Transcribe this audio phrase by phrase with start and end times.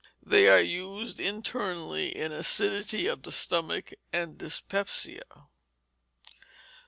[0.23, 5.21] They are used internally in acidity of the stomach and dyspepsia.